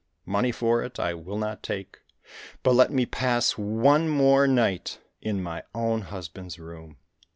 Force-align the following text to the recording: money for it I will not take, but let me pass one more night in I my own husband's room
money 0.25 0.51
for 0.51 0.81
it 0.81 0.99
I 0.99 1.13
will 1.13 1.37
not 1.37 1.61
take, 1.61 1.99
but 2.63 2.73
let 2.73 2.89
me 2.91 3.05
pass 3.05 3.51
one 3.55 4.09
more 4.09 4.47
night 4.47 4.97
in 5.21 5.37
I 5.41 5.43
my 5.43 5.63
own 5.75 6.01
husband's 6.01 6.57
room 6.57 6.97